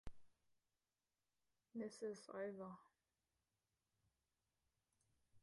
This 1.75 2.01
is 2.01 2.27
over. 2.33 2.71